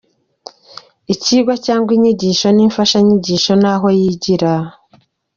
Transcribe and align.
Icyigwa 1.13 1.53
cyangwa 1.65 1.89
inyigisho 1.97 2.47
n’imfashanyigisho 2.55 3.53
naho 3.63 3.87
yigira! 3.99 4.53